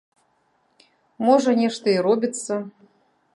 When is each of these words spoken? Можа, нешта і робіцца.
Можа, 1.27 1.51
нешта 1.61 1.85
і 1.93 1.99
робіцца. 2.09 2.53